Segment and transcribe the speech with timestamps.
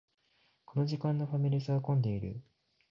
[0.65, 2.41] この時間のファミレスは混んでいる